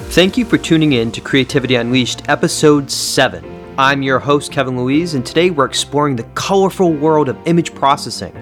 [0.00, 3.74] Thank you for tuning in to Creativity Unleashed, Episode 7.
[3.76, 8.32] I'm your host, Kevin Louise, and today we're exploring the colorful world of image processing.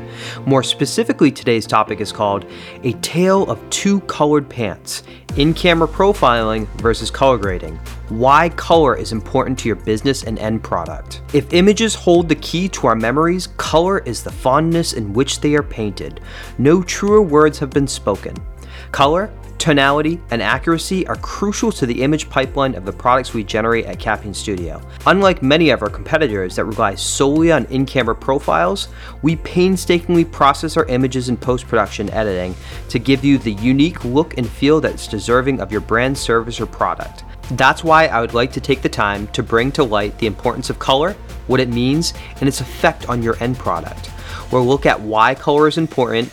[0.45, 2.45] More specifically, today's topic is called
[2.83, 5.03] A Tale of Two Colored Pants
[5.39, 7.77] In Camera Profiling versus Color Grading.
[8.11, 11.23] Why color is important to your business and end product.
[11.33, 15.55] If images hold the key to our memories, color is the fondness in which they
[15.55, 16.21] are painted.
[16.59, 18.37] No truer words have been spoken.
[18.93, 19.31] Color
[19.67, 23.99] Tonality and accuracy are crucial to the image pipeline of the products we generate at
[23.99, 24.81] Capping Studio.
[25.09, 28.87] Unlike many of our competitors that rely solely on in camera profiles,
[29.23, 32.55] we painstakingly process our images in post production editing
[32.91, 36.67] to give you the unique look and feel that's deserving of your brand, service, or
[36.67, 37.25] product.
[37.57, 40.71] That's why I would like to take the time to bring to light the importance
[40.71, 41.15] of color,
[41.49, 44.13] what it means, and its effect on your end product.
[44.53, 46.29] We'll look at why color is important,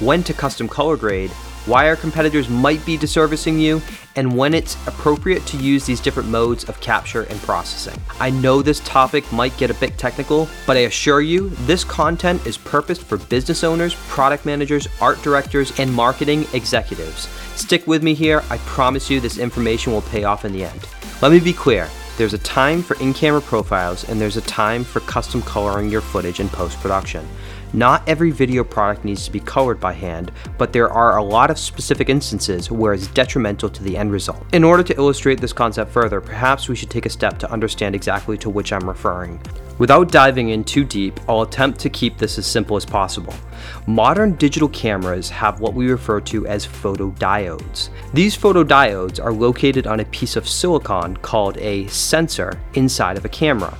[0.00, 1.30] when to custom color grade,
[1.66, 3.80] why our competitors might be disservicing you,
[4.16, 7.98] and when it's appropriate to use these different modes of capture and processing.
[8.20, 12.46] I know this topic might get a bit technical, but I assure you, this content
[12.46, 17.28] is purposed for business owners, product managers, art directors, and marketing executives.
[17.56, 20.86] Stick with me here, I promise you this information will pay off in the end.
[21.20, 21.88] Let me be clear.
[22.18, 26.02] There's a time for in camera profiles, and there's a time for custom coloring your
[26.02, 27.26] footage in post production.
[27.74, 31.50] Not every video product needs to be colored by hand, but there are a lot
[31.50, 34.44] of specific instances where it's detrimental to the end result.
[34.52, 37.94] In order to illustrate this concept further, perhaps we should take a step to understand
[37.94, 39.40] exactly to which I'm referring.
[39.82, 43.34] Without diving in too deep, I'll attempt to keep this as simple as possible.
[43.88, 47.88] Modern digital cameras have what we refer to as photodiodes.
[48.14, 53.28] These photodiodes are located on a piece of silicon called a sensor inside of a
[53.28, 53.76] camera.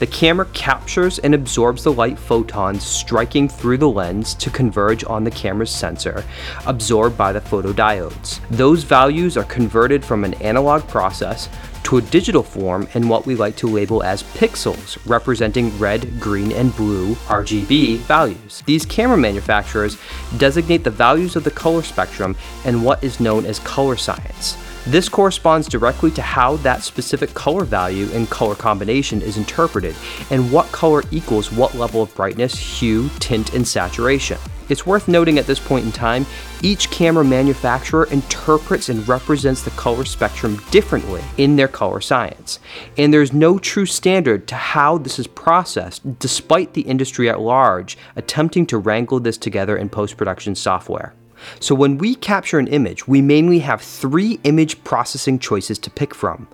[0.00, 5.22] The camera captures and absorbs the light photons striking through the lens to converge on
[5.22, 6.24] the camera's sensor,
[6.66, 8.40] absorbed by the photodiodes.
[8.50, 11.48] Those values are converted from an analog process
[11.84, 16.50] to a digital form in what we like to label as pixels, representing red, green,
[16.52, 18.62] and blue RGB values.
[18.66, 19.96] These camera manufacturers
[20.36, 24.56] designate the values of the color spectrum in what is known as color science.
[24.86, 29.96] This corresponds directly to how that specific color value and color combination is interpreted,
[30.30, 34.36] and what color equals what level of brightness, hue, tint, and saturation.
[34.68, 36.26] It's worth noting at this point in time,
[36.62, 42.60] each camera manufacturer interprets and represents the color spectrum differently in their color science.
[42.98, 47.96] And there's no true standard to how this is processed, despite the industry at large
[48.16, 51.14] attempting to wrangle this together in post production software.
[51.60, 56.14] So when we capture an image, we mainly have three image processing choices to pick
[56.14, 56.48] from.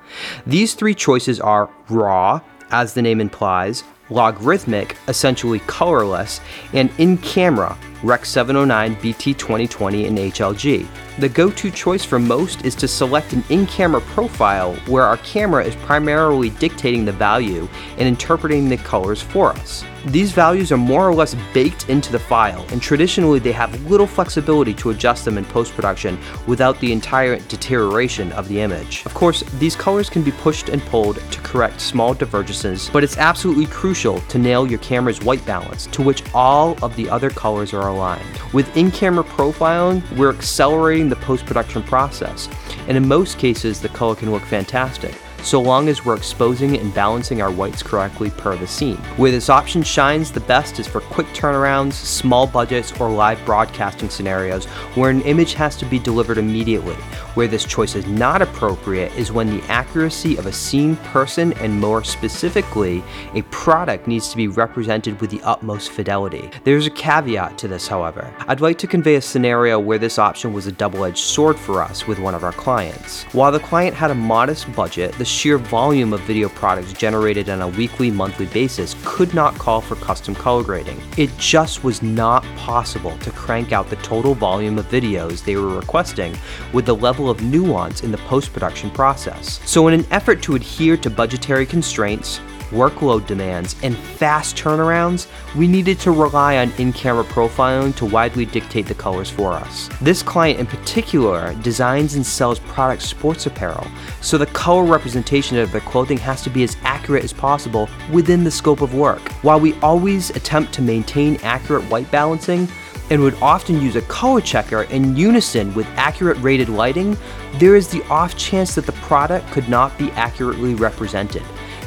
[0.46, 2.40] These three choices are raw,
[2.70, 6.40] as the name implies, logarithmic, essentially colorless,
[6.72, 10.86] and oh in camera, Rec 709, BT 2020, and HLG.
[11.20, 15.18] The go to choice for most is to select an in camera profile where our
[15.18, 19.84] camera is primarily dictating the value and interpreting the colors for us.
[20.06, 24.06] These values are more or less baked into the file, and traditionally they have little
[24.06, 29.04] flexibility to adjust them in post production without the entire deterioration of the image.
[29.04, 33.18] Of course, these colors can be pushed and pulled to correct small divergences, but it's
[33.18, 37.74] absolutely crucial to nail your camera's white balance, to which all of the other colors
[37.74, 38.24] are aligned.
[38.54, 42.48] With in camera profiling, we're accelerating the post production process,
[42.88, 46.94] and in most cases, the color can look fantastic so long as we're exposing and
[46.94, 48.96] balancing our whites correctly per the scene.
[49.16, 54.10] Where this option shines the best is for quick turnarounds, small budgets, or live broadcasting
[54.10, 56.96] scenarios where an image has to be delivered immediately.
[57.34, 61.80] Where this choice is not appropriate is when the accuracy of a scene, person, and
[61.80, 66.50] more specifically, a product needs to be represented with the utmost fidelity.
[66.64, 68.34] There's a caveat to this, however.
[68.48, 71.82] I'd like to convey a scenario where this option was a double edged sword for
[71.82, 73.22] us with one of our clients.
[73.32, 77.62] While the client had a modest budget, the sheer volume of video products generated on
[77.62, 81.00] a weekly, monthly basis could not call for custom color grading.
[81.16, 85.76] It just was not possible to crank out the total volume of videos they were
[85.76, 86.36] requesting
[86.72, 89.60] with the level of nuance in the post production process.
[89.64, 95.26] So, in an effort to adhere to budgetary constraints, workload demands, and fast turnarounds,
[95.56, 99.88] we needed to rely on in camera profiling to widely dictate the colors for us.
[100.00, 103.86] This client in particular designs and sells product sports apparel,
[104.20, 108.44] so the color representation of their clothing has to be as accurate as possible within
[108.44, 109.20] the scope of work.
[109.42, 112.68] While we always attempt to maintain accurate white balancing,
[113.10, 117.16] and would often use a color checker in unison with accurate rated lighting,
[117.54, 121.42] there is the off chance that the product could not be accurately represented.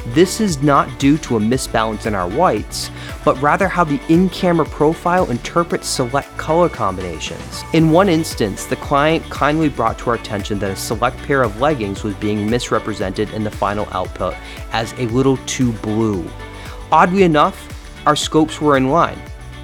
[0.08, 2.90] This is not due to a misbalance in our whites,
[3.24, 7.62] but rather how the in camera profile interprets select color combinations.
[7.72, 11.58] In one instance, the client kindly brought to our attention that a select pair of
[11.58, 14.34] leggings was being misrepresented in the final output
[14.72, 16.28] as a little too blue.
[16.92, 17.70] Oddly enough,
[18.06, 19.18] our scopes were in line,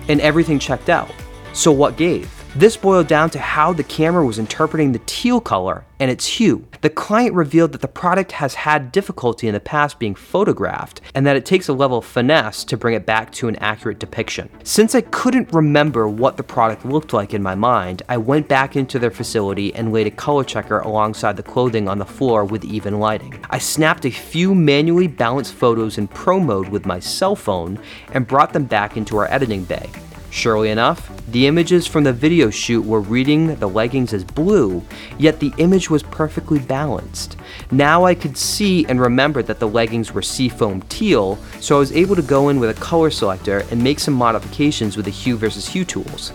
[0.08, 1.12] and everything checked out.
[1.52, 2.39] So what gave?
[2.56, 6.66] This boiled down to how the camera was interpreting the teal color and its hue.
[6.80, 11.24] The client revealed that the product has had difficulty in the past being photographed and
[11.26, 14.50] that it takes a level of finesse to bring it back to an accurate depiction.
[14.64, 18.74] Since I couldn't remember what the product looked like in my mind, I went back
[18.74, 22.64] into their facility and laid a color checker alongside the clothing on the floor with
[22.64, 23.44] even lighting.
[23.50, 27.78] I snapped a few manually balanced photos in pro mode with my cell phone
[28.10, 29.88] and brought them back into our editing bay.
[30.30, 34.82] Surely enough, the images from the video shoot were reading the leggings as blue,
[35.18, 37.36] yet the image was perfectly balanced.
[37.72, 41.92] Now I could see and remember that the leggings were seafoam teal, so I was
[41.92, 45.36] able to go in with a color selector and make some modifications with the hue
[45.36, 46.32] versus hue tools.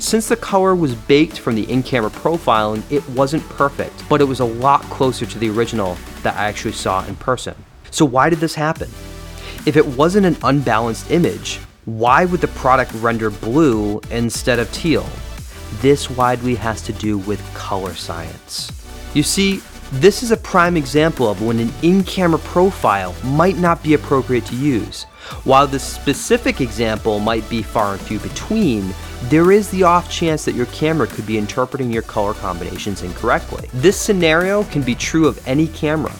[0.00, 4.40] Since the color was baked from the in-camera profiling, it wasn't perfect, but it was
[4.40, 7.54] a lot closer to the original that I actually saw in person.
[7.92, 8.88] So why did this happen?
[9.64, 15.08] If it wasn't an unbalanced image, why would the product render blue instead of teal?
[15.80, 18.72] This widely has to do with color science.
[19.14, 19.62] You see,
[19.92, 24.56] this is a prime example of when an in-camera profile might not be appropriate to
[24.56, 25.04] use.
[25.44, 28.92] While this specific example might be far and few between,
[29.24, 33.68] there is the off chance that your camera could be interpreting your color combinations incorrectly.
[33.72, 36.12] This scenario can be true of any camera.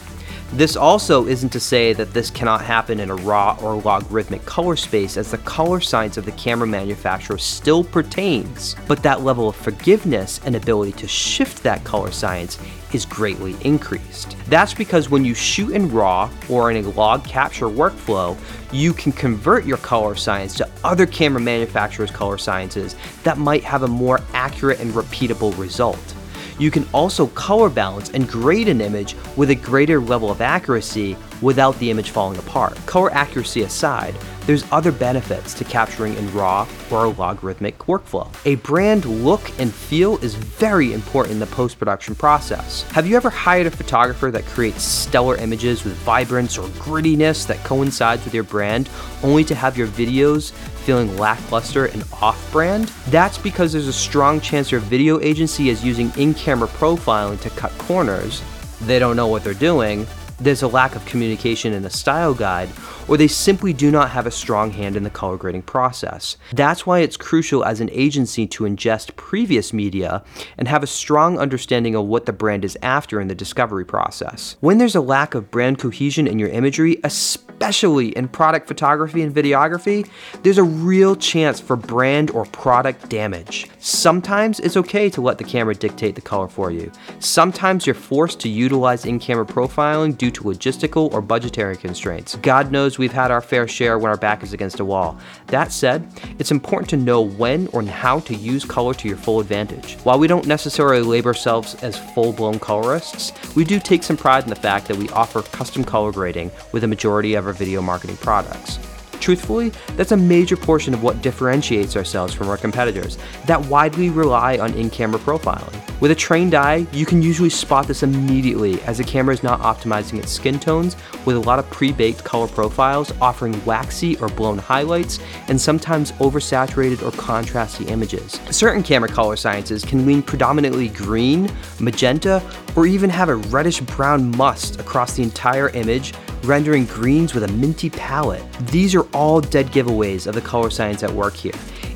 [0.52, 4.76] This also isn't to say that this cannot happen in a raw or logarithmic color
[4.76, 9.56] space as the color science of the camera manufacturer still pertains, but that level of
[9.56, 12.58] forgiveness and ability to shift that color science
[12.92, 14.36] is greatly increased.
[14.48, 18.38] That's because when you shoot in RAW or in a log capture workflow,
[18.72, 22.94] you can convert your color science to other camera manufacturers' color sciences
[23.24, 26.15] that might have a more accurate and repeatable result.
[26.58, 31.16] You can also color balance and grade an image with a greater level of accuracy
[31.42, 32.74] without the image falling apart.
[32.86, 34.14] Color accuracy aside,
[34.46, 38.32] there's other benefits to capturing in RAW or a logarithmic workflow.
[38.44, 42.82] A brand look and feel is very important in the post-production process.
[42.92, 47.62] Have you ever hired a photographer that creates stellar images with vibrance or grittiness that
[47.64, 48.88] coincides with your brand,
[49.24, 50.52] only to have your videos
[50.86, 52.92] feeling lackluster and off-brand?
[53.08, 57.76] That's because there's a strong chance your video agency is using in-camera profiling to cut
[57.76, 58.40] corners,
[58.82, 60.06] they don't know what they're doing,
[60.38, 62.68] there's a lack of communication in the style guide,
[63.08, 66.36] or they simply do not have a strong hand in the color grading process.
[66.52, 70.22] That's why it's crucial as an agency to ingest previous media
[70.58, 74.56] and have a strong understanding of what the brand is after in the discovery process.
[74.60, 79.34] When there's a lack of brand cohesion in your imagery, especially in product photography and
[79.34, 80.08] videography,
[80.42, 83.68] there's a real chance for brand or product damage.
[83.78, 86.90] Sometimes it's okay to let the camera dictate the color for you.
[87.18, 92.36] Sometimes you're forced to utilize in-camera profiling due to logistical or budgetary constraints.
[92.36, 95.18] God knows we've had our fair share when our back is against a wall.
[95.48, 96.06] That said,
[96.38, 99.94] it's important to know when or how to use color to your full advantage.
[100.04, 104.50] While we don't necessarily label ourselves as full-blown colorists, we do take some pride in
[104.50, 108.16] the fact that we offer custom color grading with a majority of our video marketing
[108.16, 108.78] products.
[109.20, 114.58] Truthfully, that's a major portion of what differentiates ourselves from our competitors that widely rely
[114.58, 115.82] on in-camera profiling.
[116.00, 119.60] With a trained eye, you can usually spot this immediately as the camera is not
[119.60, 120.94] optimizing its skin tones
[121.24, 125.18] with a lot of pre-baked color profiles offering waxy or blown highlights
[125.48, 128.38] and sometimes oversaturated or contrasty images.
[128.50, 132.42] Certain camera color sciences can lean predominantly green, magenta,
[132.76, 136.12] or even have a reddish brown must across the entire image
[136.46, 138.42] rendering greens with a minty palette.
[138.70, 141.52] These are all dead giveaways of the color science at work here.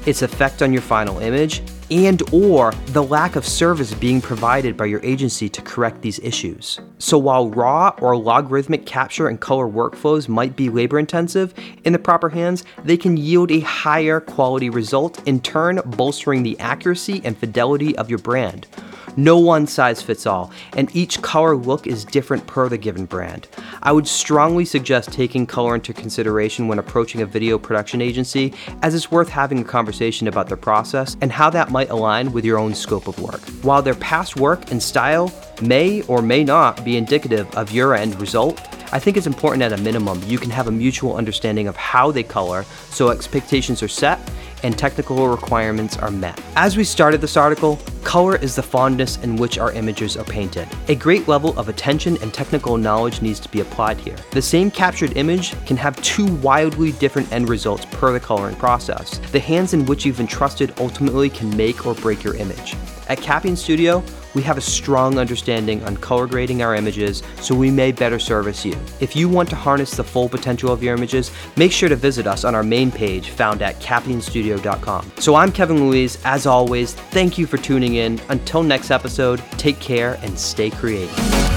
[0.07, 4.87] Its effect on your final image, and or the lack of service being provided by
[4.87, 6.78] your agency to correct these issues.
[6.99, 11.52] So while raw or logarithmic capture and color workflows might be labor intensive,
[11.85, 16.59] in the proper hands, they can yield a higher quality result, in turn bolstering the
[16.61, 18.69] accuracy and fidelity of your brand.
[19.16, 23.48] No one size fits all, and each color look is different per the given brand.
[23.82, 28.94] I would strongly suggest taking color into consideration when approaching a video production agency, as
[28.94, 32.58] it's worth having a conversation about their process and how that might align with your
[32.58, 33.40] own scope of work.
[33.62, 38.20] While their past work and style may or may not be indicative of your end
[38.20, 38.60] result,
[38.92, 42.10] I think it's important at a minimum you can have a mutual understanding of how
[42.10, 44.18] they color so expectations are set
[44.62, 46.40] and technical requirements are met.
[46.56, 50.68] As we started this article, color is the fondness in which our images are painted.
[50.88, 54.16] A great level of attention and technical knowledge needs to be applied here.
[54.32, 59.18] The same captured image can have two wildly different end results per the coloring process.
[59.32, 62.74] The hands in which you've entrusted ultimately can make or break your image.
[63.10, 67.68] At Capping Studio, we have a strong understanding on color grading our images so we
[67.68, 68.76] may better service you.
[69.00, 72.28] If you want to harness the full potential of your images, make sure to visit
[72.28, 75.10] us on our main page found at cappingstudio.com.
[75.18, 76.18] So I'm Kevin Louise.
[76.24, 78.20] As always, thank you for tuning in.
[78.28, 81.50] Until next episode, take care and stay creative.